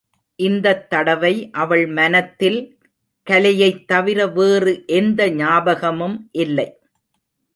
[0.39, 1.49] இந்தத் தடவை
[1.53, 2.57] அவள் மனத்தில்
[3.27, 6.67] கலையைத் தவிர வேறு எந்த ஞாபகமும் இல்லை.